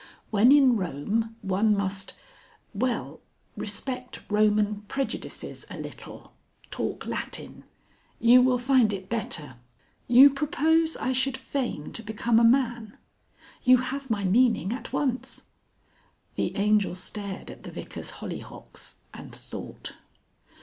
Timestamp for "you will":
8.19-8.57